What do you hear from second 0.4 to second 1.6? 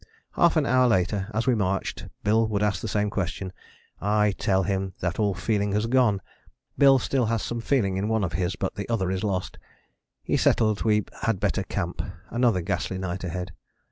an hour later, as we